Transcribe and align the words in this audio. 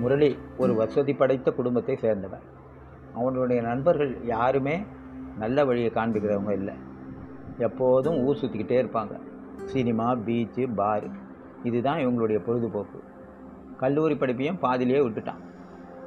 முரளி 0.00 0.30
ஒரு 0.58 0.74
வசதி 0.74 1.14
படைத்த 1.14 1.50
குடும்பத்தை 1.50 1.94
சேர்ந்தவன் 2.02 2.46
அவனுடைய 3.14 3.62
நண்பர்கள் 3.62 4.12
யாருமே 4.24 4.74
நல்ல 5.38 5.64
வழியை 5.64 5.90
காண்பிக்கிறவங்க 5.94 6.52
இல்லை. 6.52 6.74
எப்போதும் 7.58 8.18
ஊர் 8.24 8.38
சுற்றிக்கிட்டே 8.40 8.76
இருப்பாங்க. 8.82 9.14
சினிமா 9.64 10.06
பீச்சு 10.26 10.74
பார் 10.74 11.06
இதுதான் 11.62 11.98
இவங்களுடைய 11.98 12.38
பொழுதுபோக்கு. 12.46 12.98
கல்லூரி 13.76 14.14
படிப்பையும் 14.14 14.58
பாதியிலேயே 14.58 15.02
விட்டுட்டான். 15.06 15.40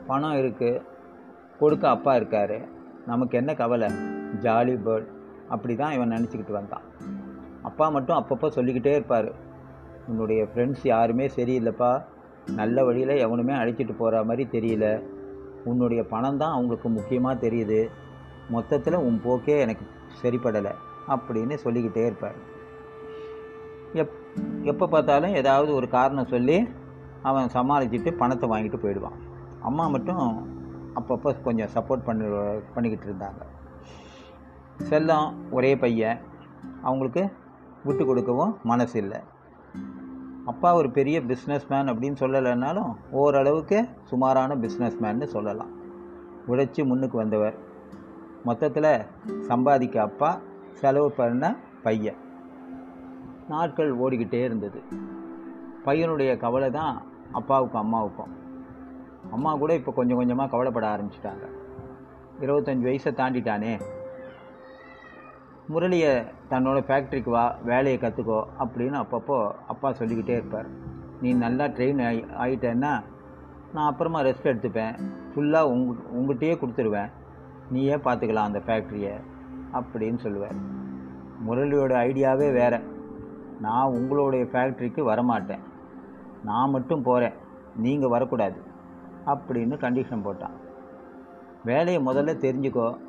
பணம் 0.07 0.34
இருக்குது 0.34 0.81
கொடுக்க 1.59 1.89
அப்பா 1.89 2.16
இருக்கார். 2.16 2.57
நமக்கு 3.05 3.38
என்ன 3.38 3.53
கவலை? 3.53 3.89
ஜாலி 4.41 4.75
பேர்ட் 4.85 5.07
அப்படி 5.49 5.75
தான் 5.75 5.94
இவன் 5.94 6.12
நினச்சிக்கிட்டு 6.12 6.52
வந்தான். 6.52 6.85
அப்பா 7.62 7.89
மட்டும் 7.89 8.17
அப்பப்போ 8.17 8.48
சொல்லிக்கிட்டே 8.48 8.95
இருப்பார். 8.95 9.30
உன்னுடைய 10.07 10.48
ஃப்ரெண்ட்ஸ் 10.55 10.84
யாருமே 10.84 11.27
சரியில்லைப்பா. 11.35 11.91
நல்ல 12.45 12.83
வழியில் 12.83 13.09
எவனுமே 13.09 13.53
அழைச்சிட்டு 13.53 13.93
போகிற 13.97 14.23
மாதிரி 14.23 14.47
தெரியல. 14.51 15.03
உன்னுடைய 15.63 16.03
பணம் 16.03 16.38
தான் 16.38 16.51
அவங்களுக்கு 16.51 16.89
முக்கியமாக 16.89 17.47
தெரியுது. 17.47 17.89
மொத்தத்தில் 18.49 18.93
உன் 18.93 19.21
போக்கே 19.23 19.59
எனக்கு 19.59 19.85
சரிப்படலை 20.21 20.71
அப்படின்னு 21.07 21.53
சொல்லிக்கிட்டே 21.53 22.05
இருப்பார். 22.05 22.35
எப் 23.93 24.13
எப்போ 24.63 24.87
பார்த்தாலும் 24.87 25.34
ஏதாவது 25.34 25.73
ஒரு 25.73 25.89
காரணம் 25.89 26.25
சொல்லி 26.25 26.67
அவன் 27.21 27.49
சமாளிச்சுட்டு 27.53 28.11
பணத்தை 28.11 28.49
வாங்கிட்டு 28.49 28.77
போயிடுவான். 28.77 29.17
அம்மா 29.62 29.87
மட்டும் 29.87 30.51
அப்பப்போ 30.95 31.41
கொஞ்சம் 31.41 31.70
சப்போர்ட் 31.73 32.03
பண்ணி 32.03 32.25
பண்ணிக்கிட்டு 32.73 33.07
இருந்தாங்க. 33.09 33.41
செல்லம் 34.89 35.34
ஒரே 35.51 35.75
பையன். 35.75 36.20
அவங்களுக்கு 36.81 37.29
விட்டு 37.84 38.05
கொடுக்கவும் 38.05 38.57
மனசு 38.63 38.99
இல்லை 38.99 39.20
அப்பா 40.45 40.75
ஒரு 40.75 40.91
பெரிய 40.91 41.21
பிஸ்னஸ்மேன் 41.21 41.89
அப்படின்னு 41.91 42.15
சொல்லலைன்னாலும் 42.20 42.95
ஓரளவுக்கு 43.12 43.87
சுமாரான 44.04 44.55
பிஸ்னஸ்மேன்னு 44.55 45.23
சொல்லலாம். 45.23 45.70
உழைச்சி 46.48 46.85
முன்னுக்கு 46.85 47.18
வந்தவர். 47.18 47.55
மொத்தத்தில் 48.43 49.05
சம்பாதிக்க 49.40 50.01
அப்பா 50.01 50.40
செலவு 50.73 51.12
பண்ண 51.12 51.55
பையன். 51.84 52.15
நாட்கள் 53.49 53.98
ஓடிக்கிட்டே 53.98 54.43
இருந்தது. 54.43 54.81
பையனுடைய 55.85 56.37
கவலை 56.37 56.71
தான் 56.71 57.01
அப்பாவுக்கும் 57.31 57.81
அம்மாவுக்கும். 57.81 58.35
அம்மா 59.31 59.55
கூட 59.55 59.73
இப்போ 59.73 59.91
கொஞ்சம் 59.91 60.18
கொஞ்சமாக 60.18 60.49
கவலைப்பட 60.49 60.87
ஆரம்பிச்சிட்டாங்க. 60.87 61.46
இருபத்தஞ்சி 62.41 62.87
வயசை 62.90 63.13
தாண்டிட்டானே. 63.13 63.81
முரளியை 65.69 66.25
தன்னோட 66.50 66.79
ஃபேக்ட்ரிக்கு 66.88 67.29
வா 67.29 67.56
வேலையை 67.63 68.00
கற்றுக்கோ 68.01 68.44
அப்படின்னு 68.59 69.03
அப்பப்போ 69.03 69.51
அப்பா 69.67 69.94
சொல்லிக்கிட்டே 69.94 70.33
இருப்பார். 70.33 70.66
நீ 71.22 71.33
நல்லா 71.33 71.66
ட்ரெயின் 71.66 72.06
ஆகி 72.06 72.56
ஆகிட்டேன்னா 72.56 73.03
நான் 73.73 73.89
அப்புறமா 73.89 74.22
ரெஸ்ட் 74.22 74.44
எடுத்துப்பேன். 74.44 75.00
ஃபுல்லாக 75.35 75.61
உங் 75.61 75.95
உங்கள்கிட்டயே 76.16 76.57
கொடுத்துருவேன். 76.57 77.09
நீயே 77.69 77.95
பார்த்துக்கலாம் 77.95 78.50
அந்த 78.50 78.59
ஃபேக்ட்ரியை 78.59 79.22
அப்படின்னு 79.73 80.17
சொல்லுவார். 80.17 80.56
முரளியோட 81.47 81.94
ஐடியாவே 82.07 82.51
வேறு. 82.51 82.79
நான் 83.61 83.88
உங்களுடைய 83.88 84.45
ஃபேக்ட்ரிக்கு 84.45 85.01
வரமாட்டேன். 85.01 85.59
நான் 86.44 86.69
மட்டும் 86.69 87.03
போகிறேன் 87.03 87.34
நீங்கள் 87.75 88.09
வரக்கூடாது. 88.09 88.61
அப்படின்னு 89.25 89.78
கண்டிஷன் 89.78 90.25
போட்டான். 90.25 90.56
வேலையை 91.66 92.06
முதல்ல 92.06 92.44
தெரிஞ்சுக்கோ. 92.45 93.03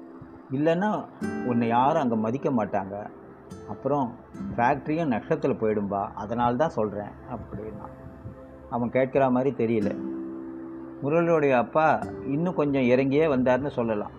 இல்லைன்னா 0.50 1.04
உன்னை 1.44 1.68
யாரும் 1.68 2.02
அங்கே 2.02 2.14
மதிக்க 2.14 2.50
மாட்டாங்க. 2.50 3.06
அப்புறம் 3.68 4.14
ஃபேக்ட்ரியும் 4.56 5.12
நஷ்டத்தில் 5.12 5.56
போயிடும்பா. 5.60 6.08
அதனால 6.14 6.54
தான் 6.54 6.68
சொல்கிறேன் 6.68 7.10
அப்படின்னா. 7.30 7.86
அவன் 8.70 8.90
கேட்குற 8.90 9.30
மாதிரி 9.30 9.64
தெரியல. 9.64 9.96
முரளியோடைய 11.04 11.50
அப்பா 11.50 12.00
இன்னும் 12.26 12.54
கொஞ்சம் 12.54 12.82
இறங்கியே 12.82 13.26
வந்தார்னு 13.26 13.66
சொல்லலாம். 13.66 14.10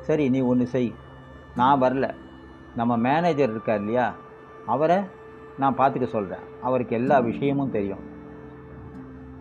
சரி 0.00 0.28
நீ 0.28 0.40
ஒன்று 0.40 0.66
செய். 0.66 0.94
நான் 1.56 1.80
வரல. 1.80 2.14
நம்ம 2.76 2.96
மேனேஜர் 2.96 3.50
இருக்கார் 3.50 3.78
இல்லையா? 3.78 4.14
அவரை 4.66 4.96
நான் 5.58 5.76
பார்த்துக்க 5.76 6.06
சொல்கிறேன் 6.06 6.42
அவருக்கு 6.62 6.96
எல்லா 6.96 7.18
விஷயமும் 7.18 7.70
தெரியும். 7.70 8.08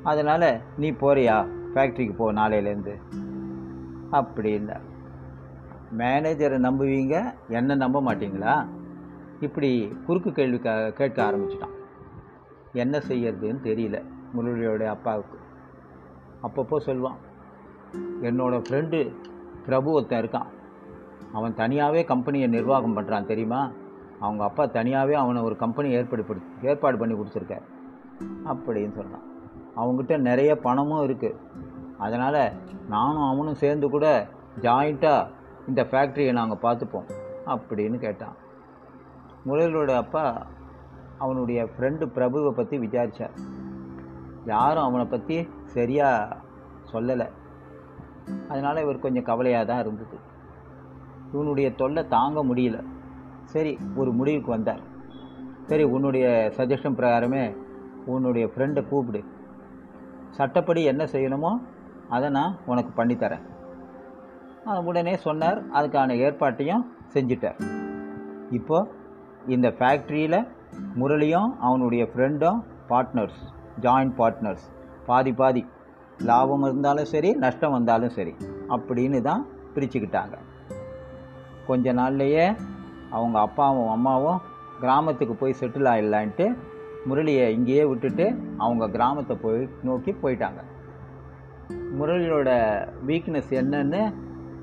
அதனால் 0.03 0.59
நீ 0.77 0.91
போறியா? 0.91 1.47
ஃபேக்ட்ரிக்கு 1.73 2.15
போ 2.15 2.33
நாளையிலேருந்து. 2.33 3.01
அப்படின்னா 4.11 4.87
மேனேஜரை 5.97 6.57
நம்புவீங்க 6.57 7.33
என்ன 7.47 7.75
நம்ப 7.75 8.01
மாட்டீங்களா? 8.01 8.67
இப்படி 9.39 9.97
குறுக்கு 10.05 10.31
கேள்வி 10.31 10.59
க 10.59 10.91
கேட்க 10.91 11.23
ஆரம்பிச்சிட்டான். 11.23 11.75
என்ன 12.73 12.97
செய்யறதுன்னு 12.97 13.59
தெரியல 13.63 14.03
முரளியோடைய 14.37 14.85
அப்பாவுக்கு. 14.85 15.37
அப்பப்போ 16.43 16.77
சொல்லுவான் 16.85 17.17
என்னோடய 18.21 18.63
ஃப்ரெண்டு 18.69 19.15
பிரபு 19.65 19.91
ஒருத்தன் 19.91 20.25
இருக்கான். 20.25 20.45
அவன் 21.33 21.53
தனியாகவே 21.53 22.03
கம்பெனியை 22.03 22.47
நிர்வாகம் 22.47 22.97
பண்ணுறான் 22.97 23.25
தெரியுமா? 23.25 23.71
அவங்க 24.19 24.43
அப்பா 24.43 24.65
தனியாகவே 24.65 25.13
அவனை 25.13 25.41
ஒரு 25.41 25.55
கம்பெனி 25.55 25.89
ஏற்படுத்தி 25.89 26.33
ஏற்பாடு 26.61 26.97
பண்ணி 26.97 27.15
கொடுத்துருக்கார். 27.15 27.65
அப்படின்னு 28.45 28.91
சொன்னான் 28.91 29.27
அவங்ககிட்ட 29.77 30.17
நிறைய 30.17 30.55
பணமும் 30.55 31.07
இருக்குது 31.07 31.35
அதனால் 31.97 32.51
நானும் 32.89 33.29
அவனும் 33.29 33.55
சேர்ந்து 33.55 33.89
கூட 33.89 34.27
ஜாயிண்ட்டாக 34.61 35.27
இந்த 35.69 35.81
ஃபேக்ட்ரியை 35.89 36.31
நாங்கள் 36.39 36.63
பார்த்துப்போம் 36.65 37.09
அப்படின்னு 37.53 37.97
கேட்டான். 38.05 38.37
முரளியோட 39.47 39.91
அப்பா 40.03 40.23
அவனுடைய 41.23 41.59
ஃப்ரெண்டு 41.73 42.05
பிரபுவை 42.15 42.51
பற்றி 42.59 42.75
விசாரித்தார் 42.85 43.35
யாரும் 44.53 44.87
அவனை 44.87 45.05
பற்றி 45.13 45.37
சரியாக 45.75 46.37
சொல்லலை. 46.91 47.27
அதனால் 48.51 48.83
இவர் 48.83 49.03
கொஞ்சம் 49.05 49.27
கவலையாக 49.29 49.67
தான் 49.69 49.81
இருந்தது. 49.83 50.17
இவனுடைய 51.33 51.67
தொல்லை 51.81 52.03
தாங்க 52.15 52.39
முடியல. 52.49 52.77
சரி 53.53 53.71
ஒரு 54.01 54.11
முடிவுக்கு 54.19 54.49
வந்தார். 54.55 54.83
சரி 55.69 55.83
உன்னுடைய 55.95 56.25
சஜஷன் 56.57 56.97
பிரகாரமே 56.99 57.43
உன்னுடைய 58.13 58.45
ஃப்ரெண்டை 58.53 58.81
கூப்பிடு. 58.91 59.21
சட்டப்படி 60.37 60.81
என்ன 60.91 61.03
செய்யணுமோ 61.13 61.51
அதை 62.15 62.27
நான் 62.37 62.57
உனக்கு 62.71 62.91
பண்ணித்தரேன். 62.99 63.45
உடனே 64.89 65.13
சொன்னார். 65.25 65.59
அதுக்கான 65.77 66.15
ஏற்பாட்டையும் 66.25 66.83
செஞ்சிட்டார். 67.13 67.59
இப்போ 68.57 68.77
இந்த 69.55 69.67
ஃபேக்ட்ரியில் 69.77 70.39
முரளியும் 70.99 71.49
அவனுடைய 71.67 72.03
ஃப்ரெண்டும் 72.11 72.59
பார்ட்னர்ஸ் 72.91 73.41
ஜாயிண்ட் 73.85 74.15
பார்ட்னர்ஸ் 74.19 74.65
பாதி 75.09 75.33
பாதி 75.41 75.63
லாபம் 76.29 76.65
இருந்தாலும் 76.67 77.09
சரி 77.13 77.29
நஷ்டம் 77.43 77.75
வந்தாலும் 77.77 78.15
சரி 78.17 78.33
அப்படின்னு 78.75 79.19
தான் 79.29 79.43
பிரிச்சுக்கிட்டாங்க. 79.75 80.35
கொஞ்ச 81.67 81.93
நாள்லையே 81.99 82.45
அவங்க 83.17 83.37
அப்பாவும் 83.47 83.91
அம்மாவும் 83.95 84.41
கிராமத்துக்கு 84.83 85.35
போய் 85.41 85.59
செட்டில் 85.59 85.89
ஆகிடலான்ட்டு 85.91 86.47
முரளியை 87.09 87.45
இங்கேயே 87.57 87.83
விட்டுட்டு 87.89 88.25
அவங்க 88.65 88.83
கிராமத்தை 88.95 89.35
போய் 89.43 89.61
நோக்கி 89.87 90.11
போயிட்டாங்க. 90.23 90.61
முரளியோட 91.99 92.49
வீக்னஸ் 93.09 93.53
என்னன்னு 93.61 94.01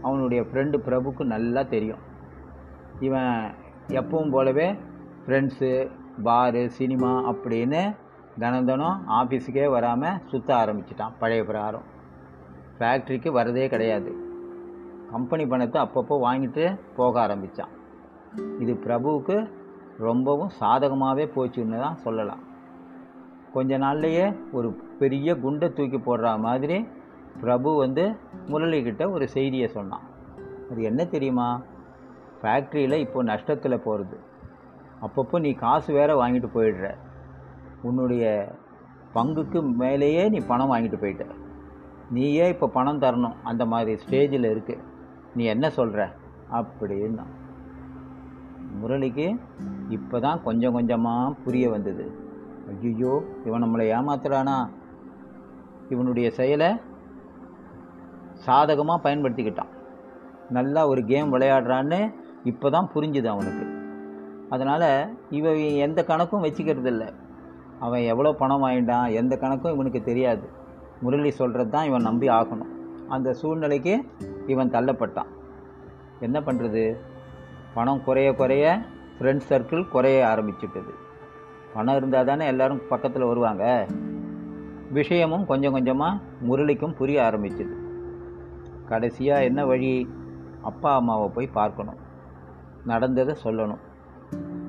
அவனுடைய 0.02 0.42
ஃப்ரெண்டு 0.42 0.76
பிரபுக்கு 0.86 1.24
நல்லா 1.24 1.62
தெரியும். 1.62 2.02
இவன் 3.00 3.54
எப்பவும் 3.88 4.30
போலவே 4.30 4.68
ஃப்ரெண்ட்ஸு 5.24 5.70
பாரு 6.22 6.70
சினிமா 6.70 7.10
அப்படின்னு 7.32 7.82
தினம் 8.38 8.64
தினம் 8.64 9.04
ஆஃபீஸுக்கே 9.18 9.66
வராமல் 9.70 10.20
சுற்ற 10.30 10.48
ஆரம்பிச்சிட்டான் 10.62 11.18
பழைய 11.18 11.44
பிரகாரம். 11.44 11.86
ஃபேக்ட்ரிக்கு 12.78 13.30
வரதே 13.38 13.66
கிடையாது. 13.74 14.10
கம்பெனி 15.12 15.46
பணத்தை 15.46 15.82
அப்பப்போ 15.82 16.14
வாங்கிட்டு 16.26 16.64
போக 16.96 17.20
ஆரம்பித்தான் 17.20 17.72
இது 18.62 18.72
பிரபுவுக்கு 18.86 19.36
ரொம்பவும் 19.98 20.50
சாதகமாகவே 20.60 21.24
போச்சுன்னு 21.36 21.78
தான் 21.80 22.02
சொல்லலாம். 22.04 22.42
கொஞ்ச 23.52 23.78
நாள்லையே 23.78 24.36
ஒரு 24.52 24.68
பெரிய 24.98 25.28
குண்டை 25.44 25.72
தூக்கி 25.72 25.98
போடுற 25.98 26.38
மாதிரி 26.38 26.86
பிரபு 27.40 27.76
வந்து 27.76 28.04
முரளிக்கிட்ட 28.46 29.10
ஒரு 29.10 29.28
செய்தியை 29.28 29.68
சொன்னான். 29.68 30.04
அது 30.70 30.82
என்ன 30.82 31.04
தெரியுமா? 31.04 31.62
ஃபேக்ட்ரியில் 32.42 32.92
இப்போ 32.92 33.24
நஷ்டத்தில் 33.24 33.84
போகிறது 33.84 34.16
அப்பப்போ 35.02 35.40
நீ 35.40 35.52
காசு 35.52 35.92
வேற 35.92 36.10
வாங்கிட்டு 36.22 36.48
போயிடுற. 36.54 36.94
உன்னுடைய 37.82 38.54
பங்குக்கு 39.14 39.60
மேலேயே 39.62 40.28
நீ 40.28 40.38
பணம் 40.38 40.72
வாங்கிட்டு 40.72 40.98
போயிட்ட. 41.00 41.24
நீயே 42.10 42.48
இப்போ 42.48 42.66
பணம் 42.68 43.00
தரணும். 43.00 43.36
அந்த 43.42 43.66
மாதிரி 43.66 44.00
ஸ்டேஜில் 44.04 44.50
இருக்கு. 44.50 44.78
நீ 45.34 45.44
என்ன 45.44 45.70
சொல்கிற 45.70 46.12
அப்படின்னா 46.52 47.26
முரளிக்கு 48.80 49.26
இப்போ 49.88 50.20
தான் 50.20 50.42
கொஞ்சம் 50.42 50.72
கொஞ்சமாக 50.72 51.34
புரிய 51.44 51.70
வந்தது. 51.70 52.04
ஐயோ 52.82 53.12
இவன் 53.44 53.64
நம்மளை 53.64 53.84
ஏமாத்துறானா? 53.98 54.68
இவனுடைய 55.88 56.30
செயலை 56.30 56.80
சாதகமாக 58.44 59.10
பயன்படுத்திக்கிட்டான். 59.10 59.72
நல்லா 60.50 60.88
ஒரு 60.88 61.04
கேம் 61.04 61.32
விளையாடுறான்னு 61.34 62.14
இப்போ 62.44 62.70
தான் 62.70 62.90
புரிஞ்சுது 62.94 63.26
அவனுக்கு. 63.26 63.64
அதனால் 64.48 65.16
இவன் 65.30 65.56
எந்த 65.56 66.04
கணக்கும் 66.08 66.44
வச்சுக்கிறது 66.44 66.86
இல்லை. 66.86 67.08
அவன் 67.78 68.00
எவ்வளோ 68.00 68.32
பணம் 68.32 68.64
வாங்கிட்டான் 68.64 69.12
எந்த 69.12 69.36
கணக்கும் 69.40 69.72
இவனுக்கு 69.72 70.02
தெரியாது. 70.02 70.48
முரளி 71.00 71.30
சொல்கிறது 71.30 71.70
தான் 71.70 71.84
இவன் 71.84 72.02
நம்பி 72.02 72.28
ஆகணும். 72.28 72.72
அந்த 73.08 73.32
சூழ்நிலைக்கு 73.32 74.04
இவன் 74.46 74.70
தள்ளப்பட்டான். 74.70 75.30
என்ன 76.20 76.40
பண்ணுறது 76.40 76.96
பணம் 77.74 78.04
குறைய 78.04 78.34
குறைய 78.34 78.78
ஃப்ரெண்ட் 79.20 79.40
சர்க்கிள் 79.48 79.88
குறைய 79.88 80.26
ஆரம்பிச்சுட்டது. 80.26 80.92
பணம் 81.74 81.96
இருந்தால் 81.96 82.24
தானே 82.24 82.46
எல்லோரும் 82.46 82.82
பக்கத்தில் 82.88 83.24
வருவாங்க. 83.24 83.86
விஷயமும் 84.92 85.46
கொஞ்சம் 85.46 85.72
கொஞ்சமாக 85.72 86.18
முரளிக்கும் 86.48 86.96
புரிய 86.96 87.22
ஆரம்பிச்சுது. 87.22 87.85
கடைசியாக 88.88 89.44
என்ன 89.44 89.66
வழி? 89.66 90.08
அப்பா 90.62 90.94
அம்மாவை 90.94 91.28
போய் 91.28 91.46
பார்க்கணும். 91.46 92.00
நடந்ததை 92.84 93.34
சொல்லணும். 93.44 93.82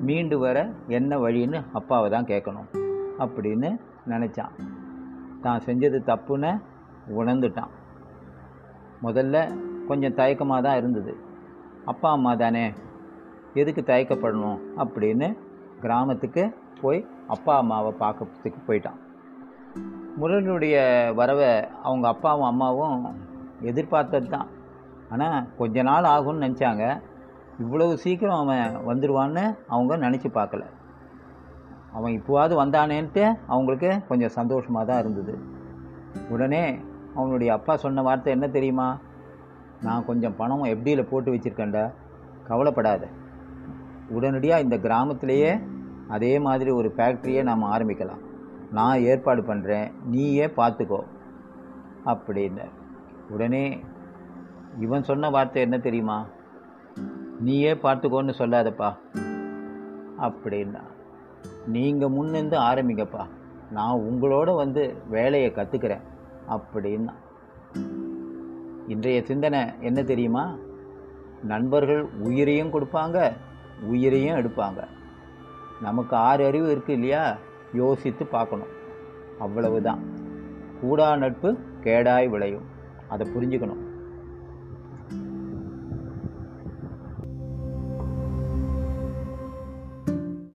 மீண்டு 0.00 0.38
வர 0.38 0.70
என்ன 0.88 1.18
வழின்னு 1.18 1.64
அப்பாவை 1.72 2.10
தான் 2.10 2.24
கேட்கணும் 2.24 2.68
அப்படின்னு 3.18 3.78
நினச்சான். 4.08 4.54
தான் 5.40 5.62
செஞ்சது 5.66 5.98
தப்புன்னு 6.10 6.60
உணர்ந்துட்டான். 7.16 7.72
முதல்ல 9.02 9.36
கொஞ்சம் 9.86 10.14
தயக்கமாக 10.14 10.62
தான் 10.62 10.76
இருந்தது. 10.76 11.16
அப்பா 11.84 12.10
அம்மா 12.10 12.34
தானே 12.34 12.72
எதுக்கு 13.54 13.82
தயக்கப்படணும் 13.86 14.58
அப்படின்னு 14.76 15.36
கிராமத்துக்கு 15.80 16.54
போய் 16.80 17.06
அப்பா 17.28 17.56
அம்மாவை 17.56 17.92
பார்க்கறதுக்கு 18.00 18.60
போயிட்டான். 18.66 18.98
முரளியுடைய 20.20 20.76
வரவை 21.14 21.66
அவங்க 21.82 22.08
அப்பாவும் 22.08 22.46
அம்மாவும் 22.46 23.14
எதிர்பார்த்தது 23.60 24.28
தான் 24.28 24.48
ஆனால் 25.08 25.46
கொஞ்ச 25.56 25.82
நாள் 25.82 26.04
ஆகும்னு 26.04 26.44
நினச்சாங்க. 26.44 27.00
இவ்வளவு 27.58 27.96
சீக்கிரம் 27.96 28.38
அவன் 28.38 28.76
வந்துடுவான்னு 28.86 29.58
அவங்க 29.66 29.96
நினச்சி 29.96 30.28
பார்க்கல. 30.34 30.64
அவன் 31.92 32.12
இப்போவாவது 32.12 32.54
வந்தானேன்ட்டு 32.64 33.34
அவங்களுக்கு 33.46 34.06
கொஞ்சம் 34.08 34.28
சந்தோஷமாக 34.28 34.86
தான் 34.86 34.98
இருந்தது. 34.98 35.38
உடனே 36.28 36.78
அவனுடைய 37.14 37.52
அப்பா 37.52 37.76
சொன்ன 37.76 38.02
வார்த்தை 38.02 38.32
என்ன 38.32 38.48
தெரியுமா? 38.48 38.98
நான் 39.82 40.04
கொஞ்சம் 40.04 40.36
பணம் 40.36 40.64
எப்படியில் 40.64 41.08
போட்டு 41.08 41.32
வச்சுருக்கேன்டா? 41.32 41.90
கவலைப்படாத. 42.44 43.06
உடனடியாக 44.08 44.62
இந்த 44.62 44.78
கிராமத்திலேயே 44.78 45.60
அதே 46.08 46.38
மாதிரி 46.38 46.70
ஒரு 46.70 46.92
ஃபேக்ட்ரியை 46.96 47.42
நாம் 47.42 47.62
ஆரம்பிக்கலாம். 47.62 48.22
நான் 48.70 49.00
ஏற்பாடு 49.00 49.42
பண்ணுறேன் 49.42 49.92
நீயே 50.04 50.46
பார்த்துக்கோ. 50.46 51.00
அப்படின்னு 52.04 52.64
உடனே 53.30 53.84
இவன் 54.80 55.02
சொன்ன 55.02 55.30
வார்த்தை 55.30 55.62
என்ன 55.62 55.78
தெரியுமா? 55.78 56.26
நீயே 57.40 57.74
பார்த்துக்கோன்னு 57.74 58.32
சொல்லாதப்பா. 58.38 58.96
அப்படின்னா 60.20 60.80
நீங்கள் 61.66 62.08
முன்னிருந்து 62.08 62.56
ஆரம்பிங்கப்பா. 62.56 63.26
நான் 63.70 63.98
உங்களோட 63.98 64.54
வந்து 64.54 64.96
வேலையை 65.08 65.50
கற்றுக்கிறேன் 65.50 66.00
அப்படின்னா 66.48 67.14
இன்றைய 68.86 69.22
சிந்தனை 69.22 69.60
என்ன 69.80 70.02
தெரியுமா? 70.02 70.54
நண்பர்கள் 71.42 72.02
உயிரையும் 72.02 72.72
கொடுப்பாங்க 72.72 73.32
உயிரையும் 73.82 74.36
எடுப்பாங்க. 74.36 74.84
நமக்கு 75.82 76.16
ஆறு 76.16 76.46
அறிவு 76.46 76.76
இருக்குது 76.76 76.90
இல்லையா? 76.90 77.36
யோசித்து 77.72 78.26
பார்க்கணும். 78.26 78.72
அவ்வளவுதான். 79.38 79.98
கூடா 80.80 81.16
நட்பு 81.16 81.58
கேடாய் 81.82 82.28
விளையும். 82.28 82.76
அதை 83.08 83.26
புரிஞ்சுக்கணும். 83.32 83.82